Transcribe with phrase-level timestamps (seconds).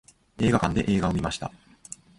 [0.39, 1.51] 映画館で映画を観ました。